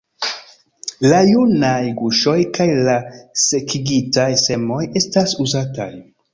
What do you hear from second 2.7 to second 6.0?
la sekigitaj semoj estas uzataj.